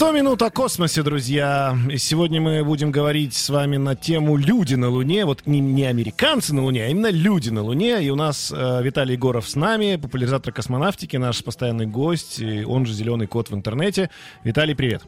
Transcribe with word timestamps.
100 0.00 0.12
минут 0.12 0.40
о 0.40 0.48
космосе, 0.48 1.02
друзья. 1.02 1.76
И 1.90 1.98
сегодня 1.98 2.40
мы 2.40 2.64
будем 2.64 2.90
говорить 2.90 3.34
с 3.34 3.50
вами 3.50 3.76
на 3.76 3.94
тему 3.94 4.38
«Люди 4.38 4.74
на 4.74 4.88
Луне». 4.88 5.26
Вот 5.26 5.42
не, 5.44 5.60
не 5.60 5.84
американцы 5.84 6.54
на 6.54 6.64
Луне, 6.64 6.86
а 6.86 6.88
именно 6.88 7.10
люди 7.10 7.50
на 7.50 7.62
Луне. 7.62 8.02
И 8.02 8.08
у 8.08 8.16
нас 8.16 8.50
э, 8.50 8.80
Виталий 8.82 9.16
Егоров 9.16 9.46
с 9.46 9.56
нами, 9.56 9.96
популяризатор 9.96 10.54
космонавтики, 10.54 11.18
наш 11.18 11.44
постоянный 11.44 11.84
гость, 11.84 12.38
и 12.38 12.64
он 12.64 12.86
же 12.86 12.94
«Зеленый 12.94 13.26
кот» 13.26 13.50
в 13.50 13.54
интернете. 13.54 14.08
Виталий, 14.42 14.74
привет. 14.74 15.02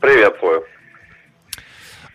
Приветствую. 0.00 0.64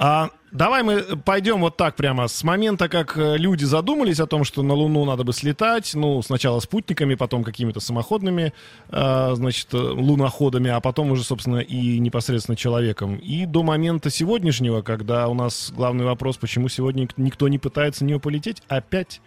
А, 0.02 0.30
давай 0.54 0.82
мы 0.82 1.02
пойдем 1.18 1.60
вот 1.60 1.76
так 1.76 1.98
прямо. 1.98 2.30
С 2.30 2.42
момента, 2.46 2.88
как 2.88 3.18
э, 3.18 3.36
люди 3.36 3.66
задумались 3.66 4.22
о 4.22 4.28
том, 4.28 4.46
что 4.46 4.64
на 4.64 4.74
Луну 4.74 5.04
надо 5.04 5.26
бы 5.26 5.34
слетать, 5.34 5.94
ну, 5.94 6.22
сначала 6.22 6.62
спутниками, 6.62 7.16
потом 7.16 7.44
какими-то 7.44 7.82
самоходными, 7.82 8.54
э, 8.92 9.32
значит, 9.36 9.74
э, 9.74 9.78
луноходами, 9.78 10.70
а 10.70 10.80
потом 10.80 11.12
уже, 11.12 11.26
собственно, 11.26 11.58
и 11.58 12.00
непосредственно 12.00 12.56
человеком. 12.56 13.18
И 13.18 13.46
до 13.46 13.62
момента 13.62 14.10
сегодняшнего, 14.10 14.82
когда 14.84 15.28
у 15.28 15.34
нас 15.34 15.70
главный 15.76 16.06
вопрос, 16.06 16.38
почему 16.38 16.70
сегодня 16.70 17.10
никто 17.18 17.50
не 17.50 17.58
пытается 17.60 18.06
на 18.06 18.08
нее 18.08 18.20
полететь, 18.22 18.64
опять 18.70 19.20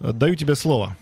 э, 0.00 0.12
даю 0.12 0.34
тебе 0.34 0.56
слово. 0.56 0.94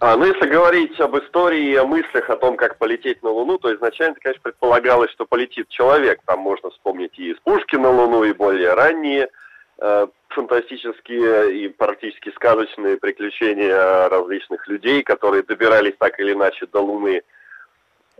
А, 0.00 0.16
ну, 0.16 0.26
если 0.26 0.46
говорить 0.46 0.98
об 1.00 1.16
истории 1.18 1.70
и 1.70 1.76
о 1.76 1.84
мыслях 1.84 2.30
о 2.30 2.36
том, 2.36 2.56
как 2.56 2.78
полететь 2.78 3.22
на 3.22 3.30
Луну, 3.30 3.58
то 3.58 3.74
изначально, 3.74 4.16
конечно, 4.20 4.42
предполагалось, 4.42 5.10
что 5.10 5.26
полетит 5.26 5.68
человек. 5.68 6.20
Там 6.24 6.38
можно 6.40 6.70
вспомнить 6.70 7.18
и 7.18 7.34
спушки 7.34 7.74
на 7.74 7.90
Луну, 7.90 8.22
и 8.22 8.32
более 8.32 8.74
ранние 8.74 9.28
э, 9.78 10.06
фантастические 10.28 11.64
и 11.64 11.68
практически 11.68 12.30
сказочные 12.30 12.96
приключения 12.96 14.08
различных 14.08 14.68
людей, 14.68 15.02
которые 15.02 15.42
добирались 15.42 15.94
так 15.98 16.18
или 16.20 16.32
иначе 16.32 16.66
до 16.66 16.80
Луны. 16.80 17.22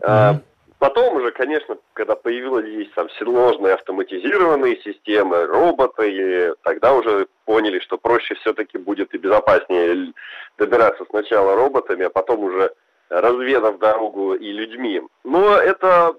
Mm-hmm. 0.01 0.35
Потом 0.79 1.17
уже, 1.17 1.31
конечно, 1.31 1.77
когда 1.91 2.15
появились 2.15 2.89
там 2.95 3.09
сложные 3.11 3.73
автоматизированные 3.73 4.81
системы, 4.81 5.45
роботы, 5.45 6.09
и 6.09 6.53
тогда 6.63 6.93
уже 6.93 7.27
поняли, 7.43 7.79
что 7.79 7.97
проще 7.97 8.35
все-таки 8.35 8.77
будет 8.77 9.13
и 9.13 9.17
безопаснее 9.17 10.13
добираться 10.57 11.05
сначала 11.09 11.55
роботами, 11.55 12.05
а 12.05 12.09
потом 12.09 12.45
уже 12.45 12.73
разведав 13.09 13.77
дорогу 13.79 14.35
и 14.35 14.51
людьми. 14.53 15.01
Но 15.25 15.57
это 15.57 16.15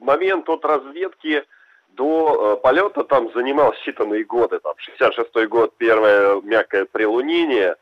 момент 0.00 0.48
от 0.48 0.64
разведки 0.64 1.44
до 1.88 2.56
э, 2.56 2.62
полета 2.62 3.04
там 3.04 3.30
занимал 3.34 3.74
считанные 3.74 4.24
годы. 4.24 4.58
Там 4.60 4.72
66-й 4.98 5.46
год 5.48 5.74
первое 5.76 6.40
мягкое 6.40 6.86
прилунение 6.86 7.76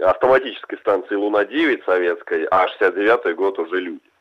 автоматической 0.00 0.78
станции 0.78 1.14
Луна-9 1.14 1.84
советской, 1.84 2.48
а 2.50 2.66
69-й 2.66 3.34
год 3.34 3.58
уже 3.60 3.78
люди. 3.78 4.11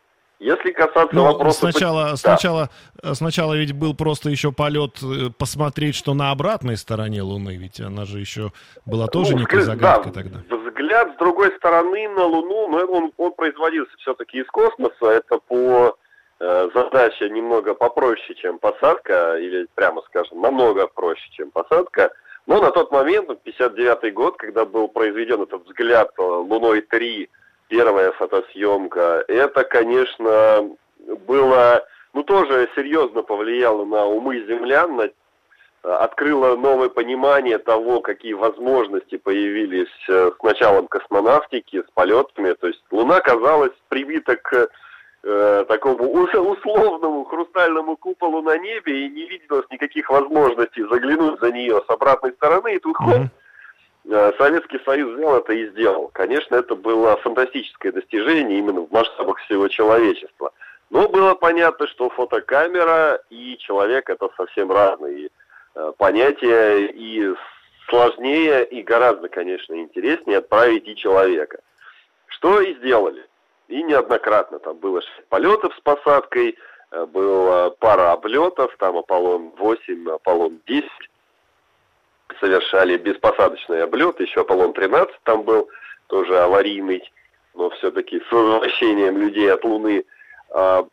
Если 0.42 0.72
касаться 0.72 1.16
ну, 1.16 1.26
вопроса... 1.26 1.60
Сначала, 1.60 2.10
да. 2.10 2.16
сначала, 2.16 2.70
э, 3.04 3.14
сначала 3.14 3.54
ведь 3.54 3.74
был 3.74 3.94
просто 3.94 4.32
еще 4.32 4.52
полет 4.52 4.98
э, 5.04 5.30
посмотреть, 5.38 5.94
что 5.94 6.16
на 6.16 6.32
обратной 6.32 6.78
стороне 6.78 7.22
Луны, 7.22 7.58
ведь 7.58 7.80
она 7.80 8.06
же 8.06 8.20
еще 8.20 8.52
была 8.88 9.06
тоже 9.06 9.34
ну, 9.34 9.42
некой 9.42 9.62
загадкой 9.62 10.12
да, 10.12 10.22
тогда. 10.22 10.40
Взгляд 10.50 11.14
с 11.14 11.18
другой 11.20 11.56
стороны 11.58 12.10
на 12.10 12.26
Луну, 12.26 12.70
но 12.70 12.78
он, 12.80 13.12
он 13.18 13.34
производился 13.34 13.96
все-таки 14.00 14.40
из 14.40 14.48
космоса, 14.48 15.06
это 15.06 15.38
по 15.38 15.96
э, 16.40 16.70
задача 16.74 17.30
немного 17.30 17.76
попроще, 17.76 18.34
чем 18.42 18.58
посадка, 18.58 19.38
или 19.38 19.68
прямо 19.76 20.02
скажем, 20.08 20.42
намного 20.42 20.88
проще, 20.88 21.30
чем 21.34 21.52
посадка. 21.52 22.12
Но 22.48 22.60
на 22.60 22.72
тот 22.72 22.92
момент, 22.92 23.30
59 23.44 24.12
год, 24.16 24.38
когда 24.38 24.66
был 24.66 24.88
произведен 24.88 25.44
этот 25.44 25.68
взгляд 25.68 26.10
э, 26.18 26.22
Луной-3 26.24 27.30
первая 27.72 28.12
фотосъемка. 28.12 29.24
Это, 29.30 29.64
конечно, 29.64 30.70
было, 31.26 31.84
ну, 32.14 32.24
тоже 32.24 32.70
серьезно 32.76 33.24
повлияло 33.24 33.86
на 33.86 34.06
умы 34.06 34.46
землян, 34.46 34.98
на, 34.98 35.10
открыло 35.82 36.58
новое 36.58 36.90
понимание 36.90 37.58
того, 37.58 38.02
какие 38.02 38.34
возможности 38.34 39.18
появились 39.18 39.88
э, 40.10 40.32
с 40.38 40.44
началом 40.44 40.88
космонавтики, 40.88 41.82
с 41.82 41.92
полетами. 41.94 42.54
То 42.54 42.68
есть 42.68 42.84
Луна 42.92 43.22
казалась 43.22 43.72
прибита 43.88 44.36
к 44.36 44.68
э, 45.24 45.66
такому 45.70 46.12
условному 46.12 47.24
хрустальному 47.24 47.96
куполу 47.96 48.42
на 48.42 48.58
небе 48.58 49.06
и 49.06 49.10
не 49.10 49.28
виделось 49.28 49.66
никаких 49.72 50.10
возможностей 50.10 50.84
заглянуть 50.92 51.40
за 51.40 51.54
нее 51.54 51.82
с 51.88 51.90
обратной 51.90 52.34
стороны, 52.34 52.76
и 52.76 52.80
тут 52.80 52.98
mm-hmm. 52.98 53.28
Э, 54.06 54.32
Советский 54.38 54.80
Союз 54.84 55.16
взял 55.16 55.38
это 55.38 55.54
и 55.54 55.70
сделал. 55.70 56.10
Конечно, 56.14 56.56
это 56.56 56.76
было 56.76 57.18
фантастическое 57.18 57.92
достижение 57.92 58.60
именно 58.60 58.82
в 58.82 58.92
масштабах 58.92 59.38
всего 59.40 59.68
человечества. 59.68 60.52
Но 60.90 61.08
было 61.08 61.36
понятно, 61.36 61.88
что 61.88 62.10
фотокамера 62.10 63.22
и 63.30 63.58
человек 63.60 64.10
это 64.10 64.30
совсем 64.36 64.72
разные 64.72 65.30
э, 65.76 65.94
понятия, 65.98 66.88
и 66.88 67.34
сложнее 67.90 68.66
и 68.66 68.82
гораздо, 68.82 69.30
конечно, 69.30 69.76
интереснее 69.76 70.40
отправить 70.40 70.88
и 70.88 70.96
человека. 70.96 71.60
Что 72.28 72.62
и 72.62 72.76
сделали. 72.76 73.26
И 73.68 73.84
неоднократно 73.84 74.60
там 74.60 74.78
было 74.78 75.02
6 75.02 75.28
полетов 75.30 75.74
с 75.76 75.80
посадкой, 75.82 76.58
э, 76.92 77.06
было 77.06 77.70
пара 77.80 78.12
облетов, 78.14 78.76
там 78.78 78.98
Аполлон-8, 78.98 80.16
Аполлон-10, 80.16 80.90
совершали 82.40 82.98
беспосадочный 82.98 83.84
облет, 83.84 84.20
еще 84.20 84.42
Аполлон-13 84.42 85.10
там 85.24 85.44
был, 85.44 85.70
тоже 86.08 86.38
аварийный, 86.40 87.10
но 87.54 87.70
все-таки 87.72 88.22
с 88.28 88.32
возвращением 88.32 89.18
людей 89.18 89.52
от 89.52 89.64
Луны. 89.64 90.06
А, 90.52 90.86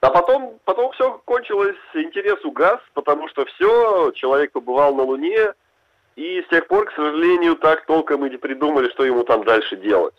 а 0.00 0.10
потом, 0.10 0.58
потом 0.64 0.92
все 0.92 1.20
кончилось, 1.24 1.76
интерес 1.94 2.44
угас, 2.44 2.80
потому 2.94 3.28
что 3.28 3.44
все, 3.46 4.10
человек 4.12 4.52
побывал 4.52 4.94
на 4.94 5.02
Луне, 5.02 5.52
и 6.16 6.42
с 6.42 6.48
тех 6.48 6.66
пор, 6.66 6.86
к 6.86 6.94
сожалению, 6.94 7.56
так 7.56 7.86
толком 7.86 8.26
и 8.26 8.30
не 8.30 8.36
придумали, 8.36 8.90
что 8.90 9.04
ему 9.04 9.24
там 9.24 9.44
дальше 9.44 9.76
делать. 9.76 10.14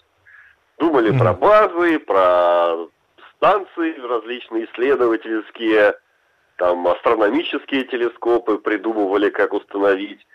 Думали 0.80 1.12
mm-hmm. 1.12 1.20
про 1.20 1.34
базы, 1.34 2.00
про 2.00 2.88
станции 3.36 4.00
различные 4.00 4.66
исследовательские, 4.66 5.96
там 6.58 6.88
астрономические 6.88 7.84
телескопы 7.86 8.58
придумывали, 8.58 9.30
как 9.30 9.54
установить. 9.54 10.26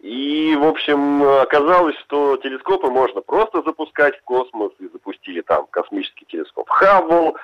И, 0.00 0.54
в 0.56 0.64
общем, 0.64 1.22
оказалось, 1.22 1.96
что 2.06 2.36
телескопы 2.36 2.88
можно 2.88 3.20
просто 3.20 3.62
запускать 3.62 4.16
в 4.18 4.22
космос, 4.22 4.72
и 4.78 4.88
запустили 4.88 5.40
там 5.40 5.66
космический 5.70 6.24
телескоп 6.26 6.68
Хаббл, 6.68 7.36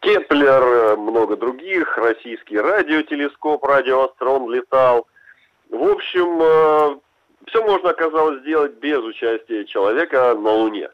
Кеплер, 0.00 0.96
много 0.96 1.36
других, 1.36 1.98
российский 1.98 2.58
радиотелескоп, 2.58 3.62
радиоастрон 3.62 4.50
летал. 4.50 5.06
В 5.68 5.82
общем, 5.82 6.38
э, 6.40 6.98
все 7.46 7.62
можно 7.62 7.90
оказалось 7.90 8.40
сделать 8.40 8.74
без 8.74 9.00
участия 9.00 9.64
человека 9.66 10.34
на 10.34 10.52
Луне. 10.52 10.88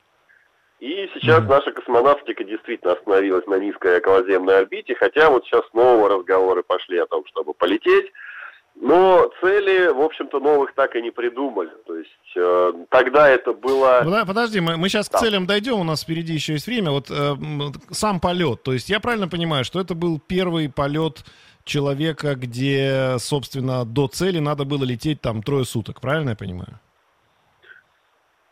И 0.80 1.08
сейчас 1.14 1.44
наша 1.44 1.72
космонавтика 1.72 2.44
действительно 2.44 2.92
остановилась 2.92 3.46
на 3.46 3.54
низкой 3.58 3.98
околоземной 3.98 4.58
орбите, 4.58 4.94
хотя 4.94 5.30
вот 5.30 5.44
сейчас 5.44 5.62
снова 5.70 6.08
разговоры 6.08 6.62
пошли 6.62 6.98
о 6.98 7.06
том, 7.06 7.24
чтобы 7.26 7.54
полететь. 7.54 8.12
Но 8.76 9.30
цели, 9.40 9.88
в 9.88 10.00
общем-то, 10.00 10.40
новых 10.40 10.74
так 10.74 10.96
и 10.96 11.02
не 11.02 11.10
придумали. 11.10 11.70
То 11.86 11.96
есть 11.96 12.10
э, 12.36 12.72
тогда 12.88 13.28
это 13.28 13.52
было... 13.52 14.24
Подожди, 14.26 14.60
мы, 14.60 14.76
мы 14.76 14.88
сейчас 14.88 15.08
да. 15.08 15.18
к 15.18 15.20
целям 15.20 15.46
дойдем, 15.46 15.78
у 15.78 15.84
нас 15.84 16.02
впереди 16.02 16.32
еще 16.32 16.54
есть 16.54 16.66
время. 16.66 16.90
Вот 16.90 17.10
э, 17.10 17.34
сам 17.90 18.18
полет, 18.18 18.62
то 18.62 18.72
есть 18.72 18.90
я 18.90 18.98
правильно 18.98 19.28
понимаю, 19.28 19.64
что 19.64 19.80
это 19.80 19.94
был 19.94 20.18
первый 20.18 20.68
полет 20.68 21.24
человека, 21.64 22.34
где, 22.34 23.16
собственно, 23.18 23.84
до 23.84 24.08
цели 24.08 24.38
надо 24.38 24.64
было 24.64 24.84
лететь 24.84 25.20
там 25.20 25.42
трое 25.42 25.64
суток, 25.64 26.00
правильно 26.00 26.30
я 26.30 26.36
понимаю? 26.36 26.80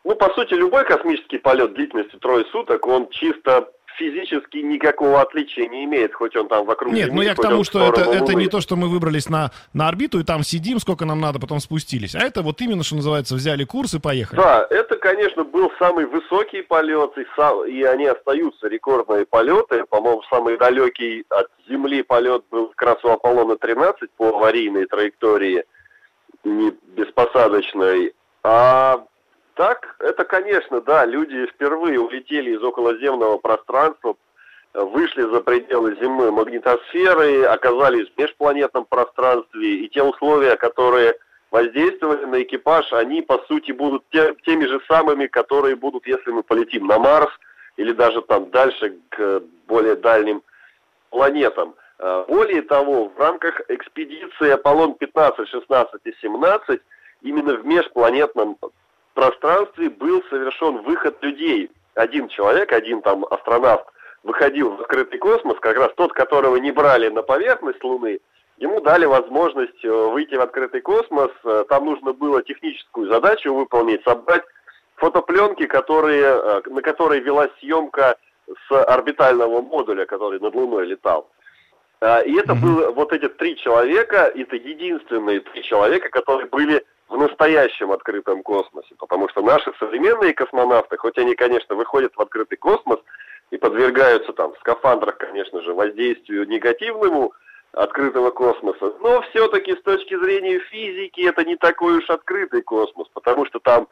Ну, 0.05 0.17
по 0.17 0.31
сути, 0.35 0.55
любой 0.55 0.85
космический 0.85 1.39
полет 1.39 1.75
длительностью 1.75 2.19
трое 2.21 2.45
суток, 2.47 2.87
он 2.87 3.09
чисто 3.11 3.69
физически 3.99 4.59
никакого 4.59 5.21
отличия 5.21 5.69
не 5.69 5.85
имеет, 5.85 6.15
хоть 6.15 6.37
он 6.37 6.49
там 6.49 6.65
вокруг 6.65 6.93
Нет, 6.93 7.07
Земли, 7.07 7.17
ну 7.17 7.23
я 7.23 7.35
к 7.35 7.41
тому, 7.41 7.65
что 7.65 7.89
это, 7.89 8.03
это 8.03 8.35
не 8.35 8.49
то, 8.49 8.61
что 8.61 8.77
мы 8.77 8.89
выбрались 8.89 9.29
на, 9.29 9.51
на 9.73 9.89
орбиту 9.89 10.21
и 10.21 10.25
там 10.25 10.43
сидим, 10.43 10.79
сколько 10.79 11.05
нам 11.05 11.21
надо, 11.21 11.39
потом 11.39 11.61
спустились. 11.61 12.15
А 12.15 12.21
это 12.21 12.43
вот 12.43 12.61
именно, 12.61 12.83
что 12.83 12.97
называется, 12.97 13.35
взяли 13.35 13.65
курс 13.65 13.95
и 13.95 14.01
поехали. 14.01 14.41
Да, 14.41 14.67
это, 14.71 14.97
конечно, 14.97 15.45
был 15.45 15.71
самый 15.79 16.07
высокий 16.07 16.63
полет, 16.63 17.17
и, 17.17 17.25
сам, 17.37 17.67
и 17.67 17.83
они 17.83 18.07
остаются 18.07 18.69
рекордные 18.69 19.27
полеты. 19.27 19.85
По-моему, 19.89 20.23
самый 20.31 20.57
далекий 20.57 21.25
от 21.29 21.49
Земли 21.69 22.03
полет 22.03 22.45
был 22.51 22.73
как 22.75 22.89
раз 22.89 23.05
у 23.05 23.09
Аполлона-13 23.09 23.95
по 24.17 24.29
аварийной 24.37 24.87
траектории, 24.87 25.65
не 26.45 26.73
беспосадочной. 26.97 28.15
А 28.45 29.05
Так, 29.55 29.97
это, 29.99 30.25
конечно, 30.25 30.81
да, 30.81 31.05
люди 31.05 31.47
впервые 31.47 32.01
улетели 32.01 32.57
из 32.57 32.63
околоземного 32.63 33.37
пространства, 33.39 34.17
вышли 34.73 35.23
за 35.23 35.41
пределы 35.41 35.95
Земли 35.97 36.31
магнитосферы, 36.31 37.45
оказались 37.45 38.09
в 38.09 38.19
межпланетном 38.19 38.87
пространстве, 38.87 39.85
и 39.85 39.89
те 39.89 40.03
условия, 40.03 40.57
которые 40.57 41.17
воздействовали 41.51 42.25
на 42.25 42.43
экипаж, 42.43 42.91
они, 42.95 43.21
по 43.21 43.39
сути, 43.47 43.73
будут 43.73 44.05
те, 44.11 44.35
теми 44.47 44.65
же 44.65 44.81
самыми, 44.89 45.27
которые 45.27 45.77
будут, 45.77 46.07
если 46.07 46.31
мы 46.31 46.43
полетим 46.43 46.87
на 46.87 46.99
Марс, 46.99 47.31
или 47.77 47.93
даже 47.93 48.23
там 48.23 48.51
дальше 48.51 48.97
к 49.11 49.43
более 49.67 49.97
дальним 49.97 50.43
планетам. 51.11 51.75
А, 51.99 52.25
более 52.25 52.63
того, 52.63 53.11
в 53.11 53.19
рамках 53.19 53.61
экспедиции 53.69 54.51
Аполлон 54.51 54.95
15, 54.95 55.47
16 55.47 56.01
и 56.05 56.15
17 56.23 56.81
именно 57.21 57.57
в 57.57 57.67
межпланетном 57.67 58.57
пространстве 59.15 59.91
был 59.91 60.23
совершен 60.31 60.83
выход 60.83 61.23
людей. 61.23 61.71
Один 61.95 62.29
человек, 62.29 62.73
один 62.73 63.03
там 63.03 63.25
астронавт 63.31 63.87
выходил 64.23 64.71
в 64.71 64.81
открытый 64.81 65.19
космос, 65.19 65.59
как 65.61 65.77
раз 65.77 65.91
тот, 65.97 66.13
которого 66.13 66.57
не 66.57 66.73
брали 66.73 67.09
на 67.09 67.23
поверхность 67.23 67.83
Луны, 67.83 68.21
ему 68.59 68.81
дали 68.81 69.05
возможность 69.05 69.85
э, 69.85 69.89
выйти 69.91 70.35
в 70.37 70.41
открытый 70.41 70.81
космос. 70.81 71.31
Э, 71.45 71.65
там 71.69 71.87
нужно 71.87 72.13
было 72.13 72.43
техническую 72.43 73.11
задачу 73.11 73.53
выполнить, 73.53 74.03
собрать 74.05 74.45
фотопленки, 74.97 75.67
которые, 75.67 76.23
э, 76.23 76.63
на 76.67 76.83
которые 76.83 77.21
велась 77.21 77.51
съемка 77.59 78.17
с 78.69 78.85
орбитального 78.85 79.61
модуля, 79.63 80.05
который 80.07 80.39
над 80.41 80.55
Луной 80.55 80.87
летал. 80.87 81.29
И 82.27 82.35
это 82.37 82.57
было 82.57 82.91
вот 82.91 83.13
эти 83.13 83.29
три 83.29 83.57
человека, 83.57 84.33
это 84.35 84.57
единственные 84.57 85.39
три 85.39 85.63
человека, 85.63 86.09
которые 86.09 86.49
были 86.49 86.85
в 87.13 87.19
настоящем 87.19 87.93
открытом 87.93 88.43
космосе, 88.43 88.95
потому 88.99 89.29
что 89.29 89.43
наши 89.43 89.71
современные 89.79 90.33
космонавты, 90.33 90.97
хоть 90.97 91.19
они, 91.19 91.35
конечно, 91.35 91.75
выходят 91.75 92.15
в 92.17 92.21
открытый 92.21 92.57
космос 92.57 93.01
и 93.51 93.59
подвергаются 93.59 94.33
там 94.33 94.55
в 94.55 94.59
скафандрах, 94.59 95.19
конечно 95.19 95.61
же, 95.61 95.75
воздействию 95.75 96.49
негативному 96.49 97.35
открытого 97.73 98.31
космоса, 98.31 98.95
но 99.01 99.21
все-таки 99.31 99.73
с 99.73 99.83
точки 99.83 100.19
зрения 100.19 100.59
физики 100.71 101.21
это 101.21 101.45
не 101.45 101.57
такой 101.57 101.99
уж 101.99 102.09
открытый 102.09 102.63
космос, 102.63 103.09
потому 103.13 103.45
что 103.47 103.61
там 103.61 103.89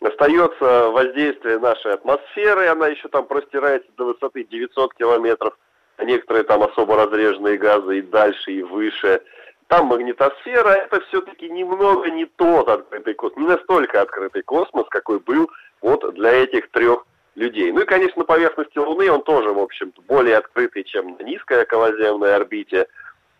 остается 0.00 0.88
воздействие 0.90 1.58
нашей 1.58 1.92
атмосферы, 1.92 2.68
она 2.68 2.88
еще 2.88 3.08
там 3.08 3.26
простирается 3.26 3.90
до 3.98 4.06
высоты 4.06 4.44
900 4.44 4.94
километров, 4.94 5.58
а 5.98 6.04
некоторые 6.04 6.44
там 6.44 6.62
особо 6.62 6.96
разреженные 6.96 7.58
газы 7.58 7.98
и 7.98 8.02
дальше, 8.02 8.50
и 8.50 8.62
выше– 8.62 9.20
там 9.72 9.86
магнитосфера, 9.86 10.68
это 10.68 11.00
все-таки 11.06 11.48
немного 11.48 12.10
не 12.10 12.26
тот 12.26 12.68
открытый 12.68 13.14
космос, 13.14 13.38
не 13.38 13.46
настолько 13.46 14.02
открытый 14.02 14.42
космос, 14.42 14.84
какой 14.90 15.18
был 15.18 15.50
вот 15.80 16.12
для 16.12 16.30
этих 16.30 16.70
трех 16.72 17.06
людей. 17.36 17.72
Ну 17.72 17.80
и, 17.80 17.86
конечно, 17.86 18.18
на 18.18 18.26
поверхности 18.26 18.76
Луны 18.76 19.10
он 19.10 19.22
тоже, 19.22 19.48
в 19.48 19.58
общем-то, 19.58 20.02
более 20.02 20.36
открытый, 20.36 20.84
чем 20.84 21.16
на 21.18 21.22
низкой 21.22 21.62
околоземной 21.62 22.36
орбите. 22.36 22.86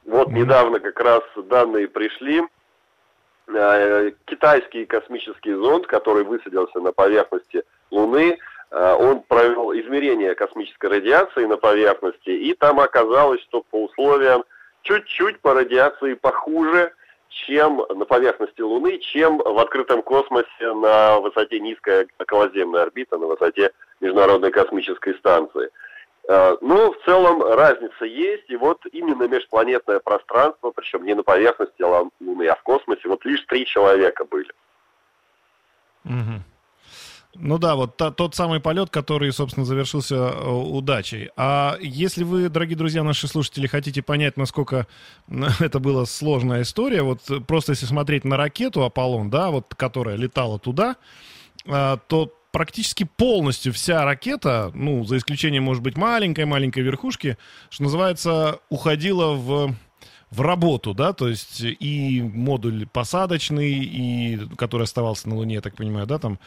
Вот 0.06 0.29
недавно 0.29 0.81
как 0.81 0.99
раз 1.00 1.23
данные 1.37 1.87
пришли. 1.87 2.40
Э, 3.49 4.12
китайский 4.25 4.87
космический 4.87 5.52
зонд, 5.52 5.87
который 5.87 6.25
высадился 6.25 6.81
на 6.81 6.93
поверхности 6.93 7.62
Луны, 7.90 8.38
э, 8.70 8.94
он 8.94 9.20
провел 9.20 9.75
измерение 9.75 10.34
космической 10.34 10.87
радиации 10.87 11.44
на 11.44 11.58
поверхности, 11.58 12.31
и 12.31 12.55
там 12.55 12.81
оказалось, 12.81 13.43
что 13.43 13.62
по 13.70 13.84
условиям 13.84 14.44
чуть-чуть 14.82 15.40
по 15.40 15.55
радиации 15.55 16.14
похуже, 16.14 16.93
чем 17.29 17.82
на 17.88 18.05
поверхности 18.05 18.61
Луны, 18.61 18.99
чем 18.99 19.38
в 19.38 19.58
открытом 19.58 20.02
космосе 20.02 20.75
на 20.75 21.19
высоте 21.20 21.61
низкой 21.61 22.08
околоземной 22.19 22.82
орбиты, 22.82 23.17
на 23.17 23.26
высоте 23.26 23.73
Международной 24.00 24.50
космической 24.50 25.14
станции. 25.14 25.70
Э, 26.29 26.56
но 26.61 26.93
в 26.93 27.05
целом 27.05 27.43
разница 27.43 28.05
есть, 28.05 28.49
и 28.49 28.56
вот 28.56 28.84
именно 28.93 29.26
межпланетное 29.26 29.99
пространство, 30.00 30.70
причем 30.70 31.05
не 31.05 31.14
на 31.14 31.23
поверхности 31.23 31.82
Луны, 31.82 32.46
а 32.49 32.55
в 32.55 32.62
космосе, 32.62 33.08
вот 33.08 33.25
лишь 33.25 33.44
три 33.46 33.64
человека 33.67 34.25
были. 34.25 34.50
Угу. 36.05 36.43
Ну 37.34 37.58
да, 37.58 37.76
вот 37.76 37.96
та, 37.96 38.11
тот 38.11 38.34
самый 38.34 38.61
полет, 38.61 38.90
который, 38.90 39.32
собственно, 39.32 39.64
завершился 39.64 40.14
э, 40.17 40.49
удачей. 40.50 41.31
А 41.37 41.79
если 41.81 42.25
вы, 42.25 42.50
дорогие 42.50 42.76
друзья, 42.76 43.02
наши 43.02 43.26
слушатели, 43.26 43.67
хотите 43.67 44.02
понять, 44.02 44.37
насколько 44.37 44.87
это 45.61 45.79
была 45.79 46.05
сложная 46.05 46.62
история, 46.62 47.02
вот 47.02 47.20
просто 47.46 47.73
если 47.73 47.87
смотреть 47.87 48.25
на 48.25 48.37
ракету 48.37 48.84
Аполлон, 48.84 49.31
да, 49.31 49.50
вот 49.50 49.75
которая 49.75 50.17
летала 50.17 50.58
туда, 50.58 50.96
э, 51.64 51.96
то 52.06 52.32
практически 52.50 53.05
полностью 53.05 53.73
вся 53.73 54.05
ракета, 54.05 54.70
ну, 54.75 55.02
за 55.05 55.17
исключением, 55.17 55.62
может 55.62 55.82
быть, 55.82 55.96
маленькой-маленькой 55.96 56.82
верхушки, 56.82 57.38
что 57.70 57.84
называется, 57.84 58.58
уходила 58.69 59.32
в 59.32 59.75
в 60.32 60.40
работу, 60.40 60.94
да, 60.94 61.12
то 61.12 61.29
есть 61.29 61.61
и 61.61 62.23
модуль 62.23 62.87
посадочный, 62.87 63.70
и 63.70 64.40
который 64.56 64.84
оставался 64.84 65.29
на 65.29 65.37
Луне, 65.37 65.56
я 65.56 65.61
так 65.61 65.76
понимаю, 65.76 66.06
да, 66.06 66.19
там 66.19 66.38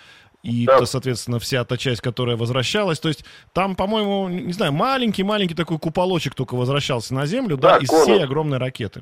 и, 0.46 0.66
да. 0.66 0.80
то, 0.80 0.86
соответственно, 0.86 1.40
вся 1.40 1.64
та 1.66 1.78
часть, 1.78 2.02
которая 2.02 2.38
возвращалась. 2.38 3.00
То 3.00 3.08
есть 3.08 3.26
там, 3.54 3.76
по-моему, 3.76 4.30
не 4.30 4.54
знаю, 4.54 4.72
маленький-маленький 4.74 5.56
такой 5.56 5.80
куполочек 5.80 6.36
только 6.36 6.56
возвращался 6.56 7.14
на 7.14 7.26
Землю, 7.26 7.58
да, 7.58 7.78
да 7.78 7.84
из 7.84 7.90
всей 7.90 8.24
огромной 8.24 8.60
ракеты. 8.60 9.02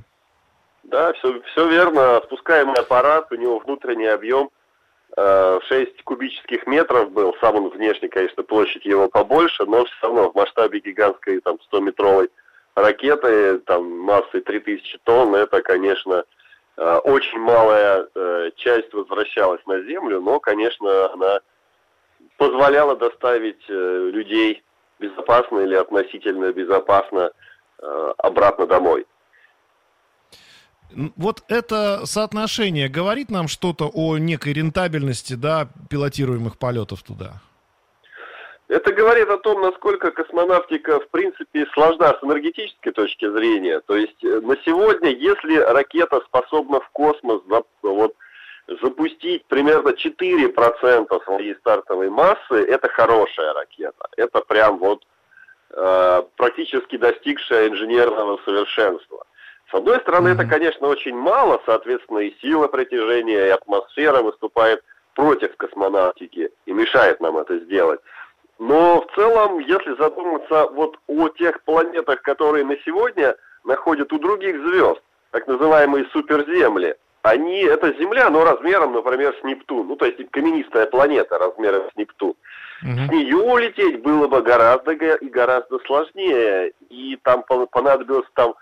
Да, 0.83 1.11
все, 1.13 1.41
все 1.51 1.69
верно. 1.69 2.21
Спускаемый 2.25 2.75
аппарат, 2.75 3.27
у 3.31 3.35
него 3.35 3.59
внутренний 3.59 4.07
объем 4.07 4.49
э, 5.17 5.59
6 5.67 6.03
кубических 6.03 6.65
метров 6.65 7.11
был. 7.11 7.35
Сам 7.41 7.55
он 7.55 7.69
внешне, 7.69 8.07
конечно, 8.07 8.43
площадь 8.43 8.85
его 8.85 9.09
побольше, 9.09 9.65
но 9.65 9.83
все 9.85 9.95
равно 10.03 10.31
в 10.31 10.35
масштабе 10.35 10.79
гигантской 10.79 11.41
там 11.41 11.57
100-метровой 11.71 12.29
ракеты, 12.75 13.59
там 13.59 13.89
массой 13.99 14.41
3000 14.41 14.99
тонн, 15.03 15.35
это, 15.35 15.61
конечно, 15.61 16.23
Э, 16.23 16.25
очень 16.77 17.39
малая 17.39 18.07
э, 18.15 18.51
часть 18.55 18.93
возвращалась 18.93 19.65
на 19.65 19.81
Землю, 19.83 20.21
но, 20.21 20.39
конечно, 20.39 21.11
она 21.13 21.39
позволяла 22.37 22.95
доставить 22.95 23.63
э, 23.69 24.09
людей 24.11 24.63
безопасно 24.99 25.59
или 25.59 25.75
относительно 25.75 26.51
безопасно 26.51 27.31
обратно 28.17 28.65
домой. 28.65 29.05
Вот 31.17 31.43
это 31.49 32.05
соотношение 32.05 32.87
говорит 32.87 33.29
нам 33.29 33.49
что-то 33.49 33.89
о 33.93 34.17
некой 34.17 34.53
рентабельности 34.53 35.33
да, 35.33 35.67
пилотируемых 35.89 36.57
полетов 36.57 37.03
туда? 37.03 37.41
Это 38.73 38.91
говорит 38.91 39.29
о 39.29 39.37
том, 39.37 39.61
насколько 39.61 40.09
космонавтика, 40.09 40.99
в 40.99 41.07
принципе, 41.09 41.67
сложна 41.73 42.17
с 42.19 42.23
энергетической 42.23 42.89
точки 42.89 43.29
зрения. 43.29 43.81
То 43.81 43.95
есть 43.95 44.23
э, 44.23 44.39
на 44.41 44.57
сегодня, 44.65 45.11
если 45.11 45.57
ракета 45.57 46.21
способна 46.21 46.79
в 46.79 46.89
космос 46.89 47.43
вот, 47.83 48.15
запустить 48.81 49.45
примерно 49.45 49.89
4% 49.89 51.23
своей 51.23 51.55
стартовой 51.57 52.09
массы, 52.09 52.55
это 52.67 52.89
хорошая 52.89 53.53
ракета. 53.53 54.07
Это 54.17 54.41
прям 54.41 54.79
вот 54.79 55.03
э, 55.69 56.23
практически 56.35 56.97
достигшая 56.97 57.69
инженерного 57.69 58.39
совершенства. 58.43 59.23
С 59.69 59.75
одной 59.75 59.99
стороны, 59.99 60.29
это, 60.29 60.45
конечно, 60.45 60.87
очень 60.87 61.15
мало, 61.15 61.61
соответственно, 61.67 62.19
и 62.19 62.35
сила 62.41 62.67
притяжения, 62.67 63.45
и 63.45 63.49
атмосфера 63.49 64.23
выступает 64.23 64.83
против 65.13 65.55
космонавтики 65.57 66.49
и 66.65 66.71
мешает 66.73 67.21
нам 67.21 67.37
это 67.37 67.59
сделать. 67.59 67.99
Но 68.63 69.01
в 69.01 69.13
целом, 69.13 69.59
если 69.59 69.93
задуматься 69.97 70.67
вот 70.69 70.97
о 71.07 71.27
тех 71.27 71.61
планетах, 71.63 72.21
которые 72.21 72.63
на 72.63 72.77
сегодня 72.85 73.35
находят 73.65 74.13
у 74.13 74.19
других 74.19 74.55
звезд, 74.55 75.01
так 75.31 75.45
называемые 75.47 76.05
суперземли, 76.13 76.95
они, 77.23 77.63
это 77.63 77.93
Земля, 77.99 78.29
но 78.29 78.45
размером, 78.45 78.93
например, 78.93 79.35
с 79.37 79.43
Нептун, 79.43 79.89
ну 79.89 79.97
то 79.97 80.05
есть 80.05 80.31
каменистая 80.31 80.85
планета 80.85 81.37
размером 81.37 81.89
с 81.91 81.95
Нептун. 81.97 82.35
Угу. 82.83 83.05
С 83.07 83.11
нее 83.11 83.35
улететь 83.35 84.01
было 84.01 84.27
бы 84.27 84.41
гораздо 84.41 84.93
и 84.93 85.27
гораздо 85.27 85.79
сложнее, 85.79 86.71
и 86.89 87.19
там 87.21 87.43
понадобилась 87.43 88.27
там 88.33 88.55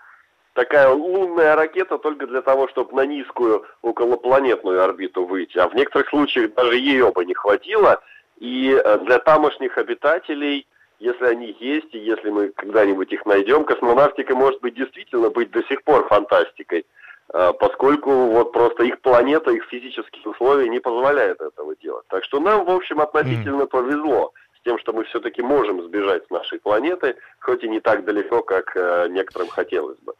такая 0.54 0.88
лунная 0.88 1.54
ракета 1.54 1.98
только 1.98 2.26
для 2.26 2.42
того, 2.42 2.66
чтобы 2.66 2.92
на 2.96 3.06
низкую 3.06 3.64
околопланетную 3.82 4.82
орбиту 4.82 5.26
выйти, 5.26 5.58
а 5.58 5.68
в 5.68 5.76
некоторых 5.76 6.08
случаях 6.08 6.54
даже 6.54 6.76
ее 6.76 7.12
бы 7.12 7.24
не 7.24 7.34
хватило, 7.34 8.02
и 8.42 8.72
э, 8.74 8.98
для 9.04 9.20
тамошних 9.20 9.78
обитателей, 9.78 10.66
если 10.98 11.26
они 11.26 11.56
есть, 11.60 11.94
и 11.94 11.98
если 11.98 12.28
мы 12.28 12.48
когда-нибудь 12.48 13.12
их 13.12 13.24
найдем, 13.24 13.64
космонавтика 13.64 14.34
может 14.34 14.60
быть 14.60 14.74
действительно 14.74 15.30
быть 15.30 15.52
до 15.52 15.62
сих 15.68 15.84
пор 15.84 16.08
фантастикой, 16.08 16.84
э, 17.32 17.52
поскольку 17.60 18.10
вот 18.10 18.52
просто 18.52 18.82
их 18.82 19.00
планета, 19.00 19.52
их 19.52 19.64
физические 19.66 20.28
условия 20.28 20.68
не 20.68 20.80
позволяют 20.80 21.40
этого 21.40 21.76
делать. 21.76 22.04
Так 22.08 22.24
что 22.24 22.40
нам, 22.40 22.64
в 22.64 22.70
общем, 22.70 23.00
относительно 23.00 23.66
повезло 23.66 24.32
с 24.58 24.64
тем, 24.64 24.76
что 24.80 24.92
мы 24.92 25.04
все-таки 25.04 25.40
можем 25.40 25.80
сбежать 25.84 26.26
с 26.26 26.30
нашей 26.30 26.58
планеты, 26.58 27.14
хоть 27.38 27.62
и 27.62 27.68
не 27.68 27.78
так 27.78 28.04
далеко, 28.04 28.42
как 28.42 28.72
э, 28.74 29.06
некоторым 29.10 29.50
хотелось 29.50 29.98
бы. 29.98 30.14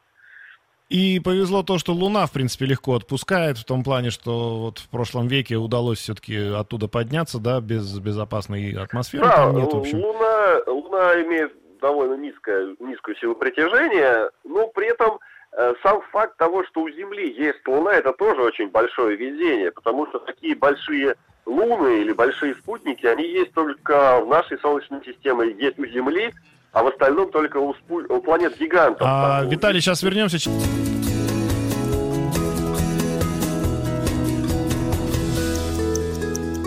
И 0.92 1.20
повезло 1.20 1.62
то, 1.62 1.78
что 1.78 1.94
Луна, 1.94 2.26
в 2.26 2.32
принципе, 2.32 2.66
легко 2.66 2.94
отпускает, 2.94 3.56
в 3.56 3.64
том 3.64 3.82
плане, 3.82 4.10
что 4.10 4.58
вот 4.58 4.78
в 4.78 4.90
прошлом 4.90 5.26
веке 5.26 5.56
удалось 5.56 6.00
все-таки 6.00 6.36
оттуда 6.36 6.86
подняться, 6.86 7.38
да, 7.38 7.62
без 7.62 7.98
безопасной 7.98 8.74
атмосферы 8.74 9.24
да, 9.24 9.36
там 9.36 9.56
нет, 9.56 9.72
в 9.72 9.76
общем. 9.78 10.00
Луна, 10.04 10.58
Луна 10.66 11.22
имеет 11.22 11.54
довольно 11.80 12.20
низкое, 12.20 12.76
низкую 12.78 13.16
силу 13.16 13.34
притяжения, 13.34 14.30
но 14.44 14.68
при 14.68 14.88
этом 14.88 15.18
э, 15.52 15.72
сам 15.82 16.02
факт 16.12 16.36
того, 16.36 16.62
что 16.64 16.82
у 16.82 16.90
Земли 16.90 17.32
есть 17.38 17.66
Луна, 17.66 17.94
это 17.94 18.12
тоже 18.12 18.42
очень 18.42 18.68
большое 18.68 19.16
везение, 19.16 19.72
потому 19.72 20.06
что 20.08 20.18
такие 20.18 20.54
большие 20.54 21.14
Луны 21.46 22.02
или 22.02 22.12
большие 22.12 22.54
спутники, 22.56 23.06
они 23.06 23.26
есть 23.26 23.54
только 23.54 24.20
в 24.20 24.28
нашей 24.28 24.58
Солнечной 24.58 25.02
системе, 25.06 25.56
есть 25.58 25.78
у 25.78 25.86
Земли, 25.86 26.34
а 26.72 26.82
в 26.82 26.86
остальном 26.88 27.30
только 27.30 27.58
у, 27.58 27.72
спу- 27.74 28.06
у 28.08 28.20
планет 28.22 28.58
гигантов. 28.58 29.06
А, 29.08 29.40
Там, 29.40 29.50
Виталий, 29.50 29.80
сейчас 29.80 30.02
вернемся. 30.02 30.38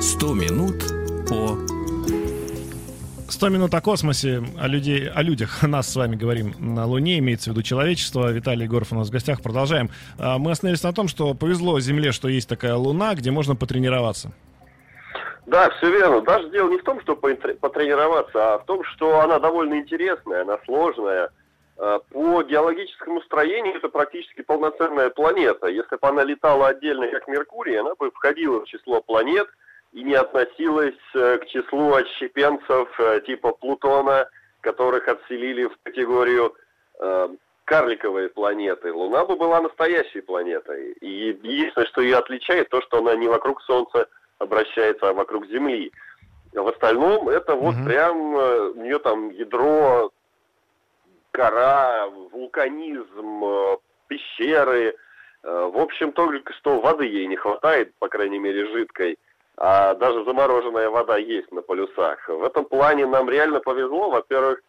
100 0.02 0.34
минут 0.34 0.84
по 1.28 1.58
100 3.28 3.50
минут 3.50 3.74
о 3.74 3.82
космосе, 3.82 4.44
о, 4.58 4.68
людей, 4.68 5.10
о 5.10 5.22
людях. 5.22 5.62
Нас 5.68 5.90
с 5.92 5.96
вами 5.96 6.16
говорим 6.16 6.54
на 6.60 6.86
Луне, 6.86 7.20
имеется 7.20 7.50
в 7.50 7.54
виду 7.54 7.64
человечество. 7.64 8.32
Виталий 8.32 8.64
Егоров 8.64 8.92
у 8.94 8.96
нас 8.96 9.10
в 9.10 9.12
гостях. 9.12 9.42
Продолжаем. 9.42 9.90
А, 10.18 10.38
Мы 10.38 10.52
остановились 10.52 10.84
на 10.84 10.94
том, 10.94 11.08
что 11.10 11.34
повезло 11.34 11.80
Земле, 11.82 12.12
что 12.14 12.30
есть 12.30 12.48
такая 12.48 12.76
Луна, 12.76 13.14
где 13.16 13.32
можно 13.32 13.56
потренироваться. 13.56 14.32
Да, 15.46 15.70
все 15.72 15.92
верно. 15.92 16.22
Даже 16.22 16.50
дело 16.50 16.70
не 16.70 16.78
в 16.78 16.84
том, 16.84 17.00
что 17.02 17.14
поинтр- 17.16 17.56
потренироваться, 17.56 18.56
а 18.56 18.60
в 18.60 18.66
том, 18.66 18.84
что 18.84 19.20
она 19.20 19.40
довольно 19.40 19.76
интересная, 19.76 20.42
она 20.42 20.60
сложная. 20.66 21.30
Э, 21.78 22.00
По 22.12 22.42
геологическому 22.42 23.22
строению 23.22 23.76
это 23.76 23.90
практически 23.90 24.42
полноценная 24.42 25.10
планета. 25.10 25.68
Если 25.68 25.96
бы 25.98 26.08
она 26.08 26.24
летала 26.24 26.70
отдельно, 26.70 27.08
как 27.10 27.28
Меркурий, 27.28 27.76
она 27.76 27.94
бы 27.96 28.10
входила 28.12 28.62
в 28.62 28.66
число 28.66 29.02
планет 29.02 29.48
и 29.92 30.04
не 30.04 30.16
относилась 30.16 30.96
э, 31.14 31.38
к 31.38 31.46
числу 31.48 31.94
отщепенцев 31.94 32.90
э, 33.00 33.22
типа 33.26 33.52
Плутона, 33.52 34.28
которых 34.62 35.08
отселили 35.08 35.66
в 35.66 35.78
категорию 35.84 36.56
э, 37.00 37.30
карликовые 37.66 38.30
планеты. 38.30 38.92
Луна 38.92 39.26
бы 39.26 39.36
была 39.36 39.62
настоящей 39.62 40.22
планетой. 40.22 40.94
И 41.02 41.28
единственное, 41.30 41.88
что 41.88 42.02
ее 42.02 42.18
отличает, 42.18 42.70
то, 42.70 42.82
что 42.82 42.98
она 42.98 43.16
не 43.16 43.28
вокруг 43.28 43.62
Солнца 43.62 44.08
обращается, 44.40 45.14
вокруг 45.14 45.48
Земли. 45.48 45.92
А 46.56 46.62
в 46.62 46.68
остальном 46.68 47.30
это 47.30 47.56
вот 47.56 47.76
Мгм. 47.76 47.86
прям 47.86 48.38
э, 48.38 48.70
у 48.70 48.82
нее 48.82 49.00
там 49.00 49.30
ядро, 49.30 50.12
гора, 51.34 52.08
вулканизм, 52.32 53.44
э, 53.44 53.78
пещеры. 54.08 54.96
Э, 55.44 55.70
В 55.72 55.78
общем, 55.80 56.12
только 56.12 56.54
что 56.54 56.80
воды 56.80 57.06
ей 57.06 57.28
не 57.28 57.36
хватает, 57.36 57.94
по 58.00 58.08
крайней 58.08 58.40
мере, 58.40 58.66
жидкой. 58.68 59.18
А 59.58 59.94
даже 59.96 60.24
замороженная 60.26 60.90
вода 60.90 61.18
есть 61.18 61.52
на 61.52 61.62
полюсах. 61.62 62.28
В 62.28 62.44
этом 62.44 62.66
плане 62.66 63.06
нам 63.06 63.30
реально 63.30 63.60
повезло. 63.62 64.10
Во-первых, 64.10 64.62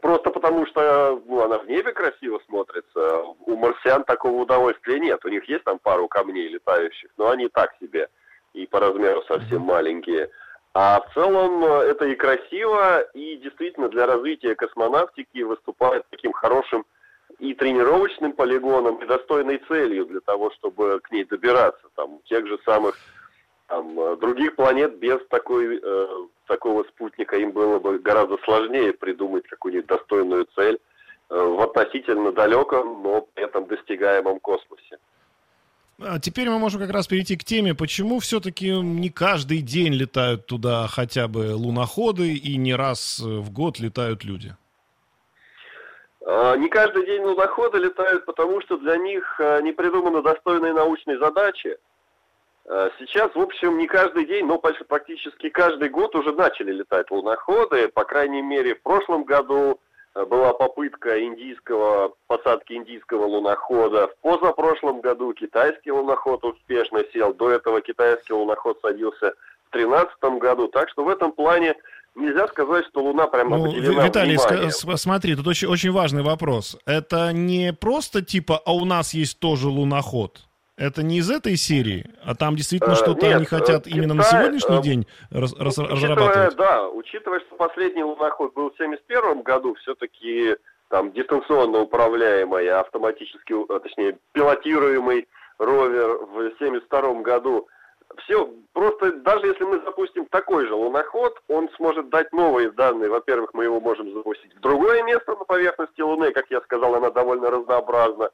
просто 0.00 0.30
потому 0.30 0.66
что 0.66 1.20
ну, 1.26 1.42
она 1.42 1.58
в 1.58 1.66
небе 1.66 1.92
красиво 1.92 2.40
смотрится. 2.46 3.22
У 3.46 3.56
марсиан 3.56 4.02
такого 4.04 4.42
удовольствия 4.42 4.98
нет. 4.98 5.24
У 5.24 5.28
них 5.28 5.48
есть 5.48 5.64
там 5.64 5.78
пару 5.78 6.08
камней 6.08 6.48
летающих, 6.48 7.10
но 7.18 7.30
они 7.30 7.48
так 7.48 7.72
себе. 7.80 8.08
И 8.52 8.66
по 8.66 8.80
размеру 8.80 9.22
совсем 9.28 9.62
маленькие. 9.62 10.30
А 10.72 11.00
в 11.00 11.14
целом 11.14 11.64
э, 11.64 11.68
это 11.90 12.06
и 12.06 12.14
красиво, 12.14 13.00
и 13.14 13.36
действительно 13.36 13.88
для 13.88 14.06
развития 14.06 14.54
космонавтики 14.54 15.42
выступает 15.42 16.04
таким 16.10 16.32
хорошим 16.32 16.84
и 17.38 17.54
тренировочным 17.54 18.32
полигоном, 18.32 18.96
и 18.96 19.06
достойной 19.06 19.58
целью 19.68 20.06
для 20.06 20.20
того, 20.20 20.50
чтобы 20.52 21.00
к 21.02 21.10
ней 21.10 21.24
добираться. 21.24 21.82
Там 21.96 22.20
тех 22.26 22.46
же 22.46 22.58
самых 22.64 22.96
там, 23.70 23.98
э, 23.98 24.16
других 24.16 24.56
планет 24.56 24.98
без 24.98 25.18
такой, 25.28 25.80
э, 25.82 26.06
такого 26.46 26.84
спутника 26.84 27.36
им 27.36 27.52
было 27.52 27.78
бы 27.78 27.98
гораздо 27.98 28.36
сложнее 28.38 28.92
придумать 28.92 29.46
какую-нибудь 29.46 29.86
достойную 29.86 30.46
цель 30.56 30.78
э, 31.30 31.40
в 31.40 31.60
относительно 31.60 32.32
далеком, 32.32 33.02
но 33.02 33.22
при 33.22 33.44
этом 33.44 33.66
достигаемом 33.66 34.40
космосе. 34.40 34.98
А 36.02 36.18
теперь 36.18 36.48
мы 36.48 36.58
можем 36.58 36.80
как 36.80 36.90
раз 36.90 37.06
перейти 37.06 37.36
к 37.36 37.44
теме, 37.44 37.74
почему 37.74 38.20
все-таки 38.20 38.70
не 38.70 39.10
каждый 39.10 39.60
день 39.60 39.92
летают 39.92 40.46
туда 40.46 40.86
хотя 40.88 41.28
бы 41.28 41.54
луноходы 41.54 42.34
и 42.34 42.56
не 42.56 42.74
раз 42.74 43.20
в 43.20 43.52
год 43.52 43.78
летают 43.78 44.24
люди. 44.24 44.56
А, 46.26 46.56
Не 46.56 46.68
каждый 46.68 47.04
день 47.04 47.22
луноходы 47.22 47.78
летают, 47.78 48.24
потому 48.24 48.62
что 48.62 48.78
для 48.78 48.96
них 48.96 49.38
а, 49.40 49.60
не 49.60 49.72
придуманы 49.72 50.22
достойные 50.22 50.72
научные 50.72 51.18
задачи. 51.18 51.76
Сейчас, 53.00 53.34
в 53.34 53.40
общем, 53.40 53.78
не 53.78 53.88
каждый 53.88 54.26
день, 54.26 54.46
но 54.46 54.56
почти- 54.58 54.84
практически 54.84 55.48
каждый 55.48 55.88
год 55.88 56.14
уже 56.14 56.30
начали 56.32 56.70
летать 56.70 57.10
луноходы. 57.10 57.88
По 57.88 58.04
крайней 58.04 58.42
мере, 58.42 58.76
в 58.76 58.82
прошлом 58.82 59.24
году 59.24 59.80
была 60.14 60.52
попытка 60.52 61.22
индийского, 61.24 62.12
посадки 62.26 62.72
индийского 62.72 63.26
лунохода. 63.26 64.08
В 64.08 64.16
позапрошлом 64.22 65.00
году 65.00 65.32
китайский 65.32 65.92
луноход 65.92 66.44
успешно 66.44 67.02
сел. 67.12 67.32
До 67.34 67.50
этого 67.50 67.80
китайский 67.80 68.32
луноход 68.32 68.78
садился 68.82 69.34
в 69.70 69.72
2013 69.76 70.38
году. 70.40 70.68
Так 70.68 70.88
что 70.90 71.04
в 71.04 71.08
этом 71.08 71.30
плане 71.32 71.74
нельзя 72.16 72.48
сказать, 72.48 72.84
что 72.86 73.02
Луна 73.04 73.28
прямо 73.28 73.56
Ну, 73.56 73.66
Виталий, 73.72 74.36
вниманием. 74.36 74.68
ска- 74.68 74.96
с- 74.96 75.00
смотри, 75.02 75.36
тут 75.36 75.46
очень, 75.46 75.68
очень 75.68 75.92
важный 75.92 76.22
вопрос. 76.22 76.76
Это 76.86 77.32
не 77.32 77.72
просто 77.72 78.20
типа, 78.20 78.60
а 78.66 78.72
у 78.74 78.84
нас 78.84 79.14
есть 79.14 79.38
тоже 79.38 79.68
луноход. 79.68 80.40
Это 80.80 81.02
не 81.02 81.18
из 81.18 81.30
этой 81.30 81.56
серии, 81.56 82.06
а 82.24 82.34
там 82.34 82.56
действительно 82.56 82.92
Э, 82.92 82.96
что-то 82.96 83.26
нет, 83.26 83.36
они 83.36 83.44
хотят 83.44 83.86
э, 83.86 83.90
именно 83.90 84.14
на 84.14 84.22
Китай, 84.22 84.40
сегодняшний 84.44 84.78
э, 84.78 84.82
день 84.82 85.06
раз- 85.30 85.54
раз- 85.58 85.76
Ну, 85.76 85.86
разрабатывать. 85.88 86.56
да, 86.56 86.88
учитывая, 86.88 87.40
что 87.40 87.54
последний 87.56 88.02
луноход 88.02 88.54
был 88.54 88.70
в 88.70 88.74
1971 88.74 89.42
году, 89.42 89.74
все-таки 89.74 90.56
там 90.88 91.12
дистанционно 91.12 91.80
управляемый, 91.80 92.66
автоматически, 92.70 93.52
э, 93.52 93.80
точнее, 93.80 94.16
пилотируемый 94.32 95.28
ровер 95.58 96.16
в 96.16 96.38
1972 96.56 97.20
году. 97.22 97.68
Все, 98.24 98.50
просто 98.72 99.12
даже 99.12 99.48
если 99.48 99.64
мы 99.64 99.80
запустим 99.84 100.24
такой 100.30 100.66
же 100.66 100.74
луноход, 100.74 101.40
он 101.48 101.68
сможет 101.76 102.08
дать 102.08 102.32
новые 102.32 102.70
данные. 102.70 103.10
Во-первых, 103.10 103.50
мы 103.52 103.64
его 103.64 103.80
можем 103.80 104.10
запустить 104.14 104.56
в 104.56 104.60
другое 104.60 105.02
место 105.02 105.36
на 105.36 105.44
поверхности 105.44 106.00
Луны, 106.00 106.32
как 106.32 106.46
я 106.50 106.62
сказал, 106.62 106.94
она 106.94 107.10
довольно 107.10 107.50
разнообразна. 107.50 108.30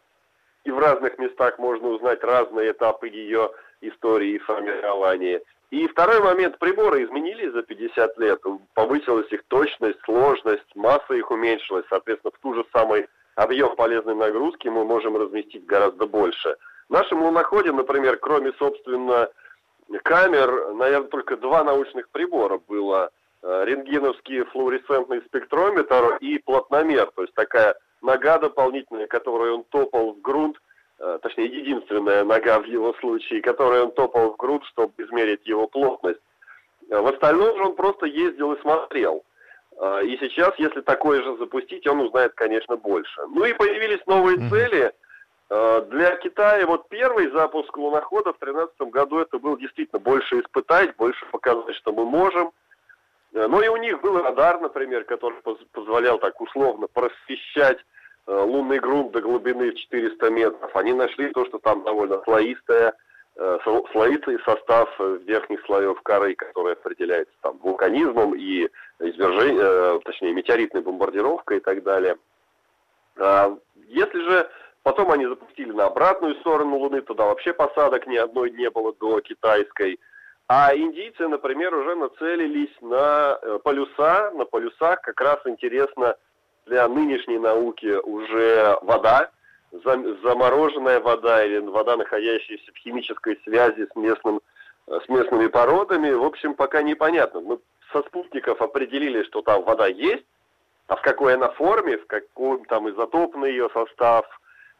И 0.66 0.70
в 0.72 0.80
разных 0.80 1.16
местах 1.18 1.60
можно 1.60 1.88
узнать 1.90 2.24
разные 2.24 2.72
этапы 2.72 3.06
ее 3.06 3.52
истории 3.80 4.30
и 4.30 4.38
формирования. 4.38 5.40
И 5.70 5.86
второй 5.86 6.20
момент, 6.20 6.58
приборы 6.58 7.04
изменились 7.04 7.52
за 7.52 7.62
50 7.62 8.18
лет, 8.18 8.40
повысилась 8.74 9.30
их 9.30 9.44
точность, 9.44 10.00
сложность, 10.04 10.74
масса 10.74 11.14
их 11.14 11.30
уменьшилась, 11.30 11.86
соответственно, 11.88 12.32
в 12.32 12.42
ту 12.42 12.54
же 12.54 12.64
самый 12.72 13.06
объем 13.36 13.76
полезной 13.76 14.16
нагрузки 14.16 14.66
мы 14.66 14.84
можем 14.84 15.16
разместить 15.16 15.66
гораздо 15.66 16.06
больше. 16.06 16.56
В 16.88 16.92
нашем 16.92 17.22
луноходе, 17.22 17.70
например, 17.70 18.16
кроме, 18.16 18.52
собственно, 18.58 19.28
камер, 20.02 20.74
наверное, 20.74 21.08
только 21.08 21.36
два 21.36 21.62
научных 21.62 22.08
прибора 22.08 22.58
было. 22.66 23.10
Э, 23.42 23.64
Рентгеновский 23.66 24.42
флуоресцентный 24.46 25.22
спектрометр 25.26 26.16
и 26.16 26.38
плотномер, 26.38 27.12
то 27.14 27.22
есть 27.22 27.34
такая 27.34 27.76
нога 28.06 28.38
дополнительная, 28.38 29.06
которой 29.06 29.50
он 29.52 29.64
топал 29.64 30.12
в 30.14 30.20
грунт, 30.22 30.56
э, 30.98 31.18
точнее, 31.22 31.46
единственная 31.46 32.24
нога 32.24 32.58
в 32.60 32.64
его 32.64 32.94
случае, 32.94 33.42
которой 33.42 33.82
он 33.82 33.90
топал 33.90 34.32
в 34.32 34.36
грунт, 34.36 34.64
чтобы 34.66 34.92
измерить 34.98 35.46
его 35.46 35.66
плотность. 35.66 36.20
Э, 36.90 37.00
В 37.00 37.06
остальном 37.08 37.56
же 37.56 37.64
он 37.64 37.74
просто 37.76 38.06
ездил 38.06 38.52
и 38.52 38.60
смотрел. 38.62 39.24
Э, 39.78 40.00
И 40.04 40.16
сейчас, 40.18 40.52
если 40.58 40.80
такое 40.80 41.22
же 41.22 41.36
запустить, 41.36 41.86
он 41.86 42.00
узнает, 42.00 42.32
конечно, 42.34 42.76
больше. 42.76 43.20
Ну 43.28 43.44
и 43.44 43.52
появились 43.52 44.06
новые 44.06 44.38
цели. 44.50 44.92
Для 45.48 46.16
Китая 46.16 46.66
вот 46.66 46.88
первый 46.88 47.30
запуск 47.30 47.76
лунохода 47.76 48.32
в 48.32 48.38
2013 48.40 48.80
году 48.90 49.18
это 49.20 49.38
был 49.38 49.56
действительно 49.56 50.00
больше 50.00 50.40
испытать, 50.40 50.96
больше 50.96 51.24
показать, 51.26 51.76
что 51.76 51.92
мы 51.92 52.04
можем. 52.04 52.50
Ну 53.32 53.60
и 53.60 53.68
у 53.68 53.76
них 53.76 54.00
был 54.00 54.20
радар, 54.20 54.60
например, 54.60 55.04
который 55.04 55.38
поз- 55.42 55.64
позволял 55.70 56.18
так 56.18 56.40
условно 56.40 56.88
просвещать 56.88 57.78
лунный 58.26 58.78
грунт 58.78 59.12
до 59.12 59.20
глубины 59.20 59.70
в 59.70 59.74
400 59.76 60.30
метров. 60.30 60.74
Они 60.76 60.92
нашли 60.92 61.30
то, 61.30 61.44
что 61.46 61.58
там 61.58 61.84
довольно 61.84 62.20
слоистая, 62.24 62.94
э, 63.36 63.58
сло- 63.64 63.86
слоистый 63.92 64.38
состав 64.44 64.88
э, 64.98 65.18
верхних 65.24 65.64
слоев 65.66 66.00
коры, 66.02 66.34
который 66.34 66.72
определяется 66.72 67.34
там 67.42 67.58
вулканизмом 67.58 68.34
и 68.34 68.68
извержением, 69.00 69.58
э, 69.60 70.00
точнее 70.04 70.32
метеоритной 70.32 70.82
бомбардировкой 70.82 71.58
и 71.58 71.60
так 71.60 71.82
далее. 71.82 72.16
А, 73.18 73.56
Если 73.88 74.20
же 74.20 74.50
потом 74.82 75.10
они 75.12 75.26
запустили 75.26 75.70
на 75.70 75.86
обратную 75.86 76.34
сторону 76.36 76.76
Луны, 76.76 77.02
туда 77.02 77.26
вообще 77.26 77.52
посадок 77.52 78.06
ни 78.06 78.16
одной 78.16 78.50
не 78.50 78.68
было 78.70 78.92
до 78.94 79.20
китайской. 79.20 79.98
А 80.48 80.76
индийцы, 80.76 81.26
например, 81.28 81.74
уже 81.74 81.94
нацелились 81.94 82.74
на 82.80 83.38
э, 83.40 83.58
полюса. 83.64 84.30
На 84.32 84.44
полюсах 84.44 85.00
как 85.02 85.20
раз 85.20 85.38
интересно 85.44 86.16
для 86.66 86.88
нынешней 86.88 87.38
науки 87.38 87.98
уже 88.02 88.76
вода. 88.82 89.30
замороженная 89.72 91.00
вода 91.00 91.44
или 91.44 91.58
вода, 91.58 91.96
находящаяся 91.96 92.72
в 92.72 92.76
химической 92.76 93.38
связи 93.44 93.86
с, 93.86 93.96
местным, 93.96 94.40
э, 94.86 95.00
с 95.04 95.08
местными 95.08 95.48
породами, 95.48 96.10
в 96.12 96.24
общем, 96.24 96.54
пока 96.54 96.82
непонятно. 96.82 97.40
Мы 97.40 97.58
со 97.92 98.02
спутников 98.02 98.62
определили, 98.62 99.22
что 99.24 99.42
там 99.42 99.64
вода 99.64 99.86
есть, 99.86 100.24
а 100.86 100.96
в 100.96 101.02
какой 101.02 101.34
она 101.34 101.48
форме, 101.50 101.98
в 101.98 102.06
каком 102.06 102.64
там 102.64 102.88
изотопный 102.88 103.50
ее 103.50 103.68
состав 103.74 104.24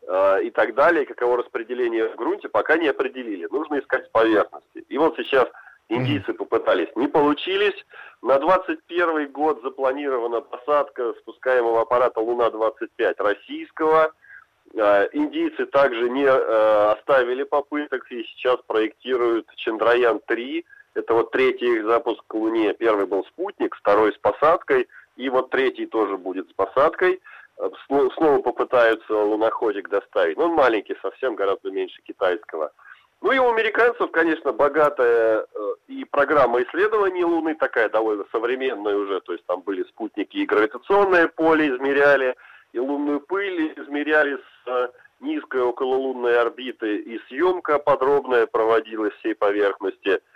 э, 0.07 0.45
и 0.45 0.51
так 0.51 0.75
далее, 0.75 1.05
каково 1.05 1.39
распределение 1.39 2.09
в 2.09 2.17
грунте, 2.17 2.49
пока 2.49 2.77
не 2.79 2.89
определили. 2.89 3.49
Нужно 3.51 3.81
искать 3.81 4.11
поверхности. 4.13 4.85
И 4.89 4.99
вот 4.99 5.17
сейчас 5.17 5.49
индийцы 5.89 6.33
попытались, 6.33 6.89
не 6.97 7.09
получились. 7.09 7.85
На 8.27 8.41
21 8.41 9.31
год 9.31 9.63
запланирована 9.63 10.41
посадка 10.41 11.15
спускаемого 11.21 11.83
аппарата 11.83 12.21
Луна-25 12.21 13.15
российского. 13.19 14.13
Э, 14.75 15.09
индийцы 15.13 15.65
также 15.67 16.11
не 16.11 16.25
э, 16.25 16.93
оставили 16.93 17.45
попыток 17.45 18.11
и 18.11 18.25
сейчас 18.25 18.57
проектируют 18.67 19.47
Чандраян-3. 19.65 20.65
Это 20.95 21.15
вот 21.15 21.31
третий 21.31 21.77
их 21.77 21.87
запуск 21.87 22.21
к 22.27 22.35
Луне. 22.35 22.75
Первый 22.75 23.07
был 23.07 23.25
спутник, 23.27 23.77
второй 23.77 24.13
с 24.13 24.19
посадкой– 24.19 24.89
и 25.17 25.29
вот 25.31 25.51
третий 25.51 25.87
тоже 25.87 26.17
будет 26.17 26.49
с 26.51 26.53
посадкой. 26.53 27.21
Э, 27.59 27.71
снова 27.87 28.41
попытаются 28.43 29.15
луноходик 29.15 29.89
доставить. 29.89 30.37
Но 30.37 30.45
он 30.45 30.53
маленький, 30.53 30.97
совсем 31.01 31.35
гораздо 31.35 31.71
меньше 31.71 32.03
китайского. 32.03 32.73
Ну 33.23 33.33
и 33.33 33.39
у 33.39 33.51
американцев, 33.51 34.11
конечно, 34.11 34.53
богатая 34.53 35.47
э, 35.53 35.75
и 35.89 36.05
программа 36.05 36.63
исследований 36.63 37.25
Луны, 37.25 37.55
такая 37.55 37.89
довольно 37.89 38.25
современная 38.31 38.97
уже. 38.97 39.21
То 39.21 39.33
есть 39.33 39.45
там 39.47 39.63
были 39.63 39.83
спутники 39.85 40.37
и 40.37 40.47
гравитационное 40.47 41.29
поле 41.29 41.69
измеряли, 41.69 42.37
и 42.73 42.79
лунную 42.79 43.21
пыль 43.21 43.73
измеряли 43.77 44.37
с 44.37 44.69
э, 44.69 44.89
низкой 45.21 45.63
окололунной 45.63 46.39
орбиты, 46.39 46.99
и 46.99 47.19
съемка 47.29 47.79
подробная 47.79 48.47
проводилась 48.47 49.15
всей 49.15 49.35
поверхности– 49.35 50.21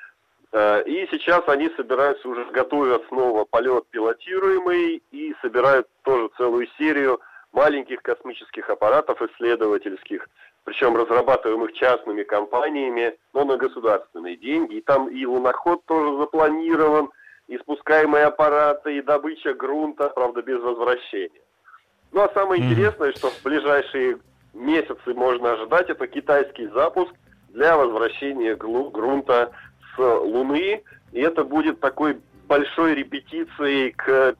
Э, 0.52 0.82
и 0.84 1.06
сейчас 1.10 1.42
они 1.48 1.70
собираются 1.76 2.28
уже 2.28 2.44
готовят 2.46 3.04
снова 3.08 3.44
полет 3.44 3.86
пилотируемый 3.90 5.02
и 5.12 5.34
собирают 5.42 5.86
тоже 6.02 6.28
целую 6.36 6.66
серию 6.76 7.20
маленьких 7.52 8.02
космических 8.02 8.68
аппаратов 8.68 9.20
исследовательских, 9.22 10.28
причем 10.70 10.96
разрабатываемых 10.96 11.72
частными 11.72 12.22
компаниями, 12.22 13.16
но 13.32 13.44
на 13.44 13.56
государственные 13.56 14.36
деньги. 14.36 14.76
И 14.76 14.80
там 14.80 15.08
и 15.08 15.26
луноход 15.26 15.84
тоже 15.84 16.16
запланирован, 16.16 17.10
и 17.48 17.58
спускаемые 17.58 18.26
аппараты, 18.26 18.96
и 18.96 19.02
добыча 19.02 19.52
грунта, 19.52 20.10
правда, 20.10 20.42
без 20.42 20.60
возвращения. 20.60 21.42
Ну 22.12 22.20
а 22.20 22.30
самое 22.34 22.62
интересное, 22.62 23.10
что 23.14 23.30
в 23.30 23.42
ближайшие 23.42 24.20
месяцы 24.54 25.12
можно 25.12 25.54
ожидать, 25.54 25.90
это 25.90 26.06
китайский 26.06 26.68
запуск 26.68 27.10
для 27.48 27.76
возвращения 27.76 28.54
грунта 28.54 29.50
Луны, 29.98 30.84
и 31.10 31.20
это 31.20 31.42
будет 31.42 31.80
такой 31.80 32.20
большой 32.50 32.96
репетицией 32.96 33.92
к 33.92 34.34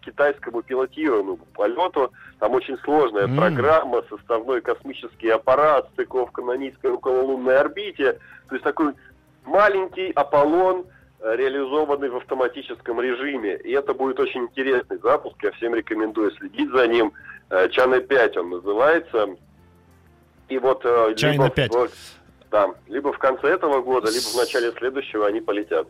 китайскому 0.00 0.62
пилотируемому 0.62 1.44
полету. 1.52 2.12
Там 2.38 2.52
очень 2.52 2.78
сложная 2.84 3.26
mm. 3.26 3.36
программа, 3.36 4.04
составной 4.08 4.60
космический 4.60 5.30
аппарат, 5.30 5.88
стыковка 5.94 6.42
на 6.42 6.52
низкой 6.52 6.92
окололунной 6.92 7.58
орбите. 7.58 8.20
То 8.48 8.54
есть 8.54 8.62
такой 8.62 8.92
маленький 9.44 10.12
Аполлон, 10.12 10.86
э, 11.18 11.34
реализованный 11.34 12.08
в 12.08 12.16
автоматическом 12.18 13.00
режиме. 13.00 13.56
И 13.56 13.72
это 13.72 13.94
будет 13.94 14.20
очень 14.20 14.44
интересный 14.44 14.98
запуск. 14.98 15.34
Я 15.42 15.50
всем 15.50 15.74
рекомендую 15.74 16.30
следить 16.36 16.70
за 16.70 16.86
ним. 16.86 17.12
Э, 17.50 17.68
Чана 17.70 17.98
5 17.98 18.36
он 18.36 18.50
называется. 18.50 19.26
И 20.48 20.58
вот... 20.58 20.82
Э, 20.84 21.14
Чайна 21.16 21.50
5. 21.50 21.72
Вот, 21.72 21.90
да, 22.52 22.72
либо 22.86 23.12
в 23.12 23.18
конце 23.18 23.48
этого 23.48 23.82
года, 23.82 24.06
либо 24.08 24.26
в 24.26 24.36
начале 24.36 24.70
следующего 24.70 25.26
они 25.26 25.40
полетят. 25.40 25.88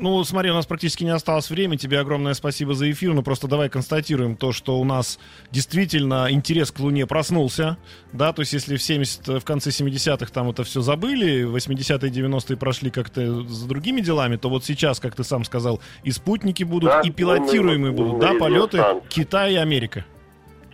Ну, 0.00 0.24
смотри, 0.24 0.50
у 0.50 0.54
нас 0.54 0.64
практически 0.64 1.04
не 1.04 1.10
осталось 1.10 1.50
времени. 1.50 1.76
Тебе 1.76 2.00
огромное 2.00 2.32
спасибо 2.32 2.72
за 2.72 2.90
эфир. 2.90 3.12
Ну, 3.12 3.22
просто 3.22 3.48
давай 3.48 3.68
констатируем 3.68 4.34
то, 4.34 4.50
что 4.50 4.80
у 4.80 4.84
нас 4.84 5.18
действительно 5.50 6.26
интерес 6.30 6.72
к 6.72 6.80
Луне 6.80 7.06
проснулся. 7.06 7.76
Да, 8.12 8.32
то 8.32 8.40
есть 8.40 8.54
если 8.54 8.78
в, 8.78 8.82
70, 8.82 9.42
в 9.42 9.44
конце 9.44 9.68
70-х 9.68 10.32
там 10.32 10.48
это 10.48 10.64
все 10.64 10.80
забыли, 10.80 11.44
80-е, 11.44 12.10
90-е 12.10 12.56
прошли 12.56 12.90
как-то 12.90 13.42
за 13.42 13.68
другими 13.68 14.00
делами, 14.00 14.36
то 14.36 14.48
вот 14.48 14.64
сейчас, 14.64 15.00
как 15.00 15.14
ты 15.14 15.22
сам 15.22 15.44
сказал, 15.44 15.80
и 16.02 16.10
спутники 16.12 16.64
будут, 16.64 16.90
да, 16.90 17.00
и 17.02 17.10
пилотируемые 17.10 17.92
будут, 17.92 18.20
да, 18.20 18.32
полеты 18.38 18.82
Китай 19.10 19.52
и 19.52 19.56
Америка. 19.56 20.06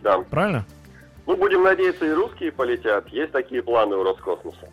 Да. 0.03 0.19
Правильно? 0.31 0.65
Ну, 1.27 1.37
будем 1.37 1.65
надеяться, 1.65 2.07
и 2.07 2.11
русские 2.11 2.53
полетят. 2.53 3.09
Есть 3.09 3.33
такие 3.33 3.61
планы 3.61 3.97
у 3.97 4.05
Роскосмоса. 4.05 4.69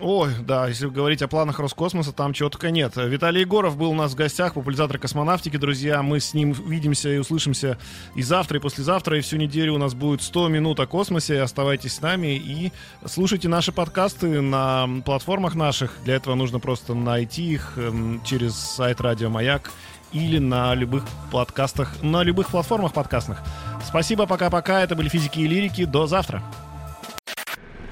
Ой, 0.00 0.30
да, 0.40 0.66
если 0.66 0.88
говорить 0.88 1.22
о 1.22 1.28
планах 1.28 1.60
Роскосмоса, 1.60 2.12
там 2.12 2.32
чего 2.32 2.48
только 2.48 2.70
нет. 2.70 2.96
Виталий 2.96 3.42
Егоров 3.42 3.76
был 3.76 3.90
у 3.90 3.94
нас 3.94 4.12
в 4.12 4.16
гостях, 4.16 4.54
популяризатор 4.54 4.98
космонавтики, 4.98 5.56
друзья. 5.56 6.02
Мы 6.02 6.18
с 6.18 6.34
ним 6.34 6.50
увидимся 6.50 7.10
и 7.10 7.18
услышимся 7.18 7.78
и 8.16 8.22
завтра, 8.22 8.58
и 8.58 8.60
послезавтра, 8.60 9.18
и 9.18 9.20
всю 9.20 9.36
неделю 9.36 9.74
у 9.74 9.78
нас 9.78 9.94
будет 9.94 10.22
100 10.22 10.48
минут 10.48 10.80
о 10.80 10.86
космосе. 10.86 11.40
Оставайтесь 11.40 11.94
с 11.94 12.00
нами 12.00 12.36
и 12.36 12.72
слушайте 13.06 13.48
наши 13.48 13.70
подкасты 13.70 14.40
на 14.40 14.88
платформах 15.04 15.54
наших. 15.54 15.92
Для 16.04 16.16
этого 16.16 16.34
нужно 16.34 16.58
просто 16.58 16.94
найти 16.94 17.52
их 17.52 17.74
эм, 17.76 18.22
через 18.24 18.56
сайт 18.56 19.00
Радио 19.00 19.30
Маяк 19.30 19.70
или 20.12 20.38
на 20.38 20.74
любых 20.74 21.04
подкастах, 21.30 22.02
на 22.02 22.22
любых 22.22 22.48
платформах 22.48 22.92
подкастных. 22.92 23.42
Спасибо, 23.86 24.26
пока-пока. 24.26 24.80
Это 24.80 24.96
были 24.96 25.08
физики 25.08 25.40
и 25.40 25.46
лирики. 25.46 25.84
До 25.84 26.06
завтра. 26.06 26.42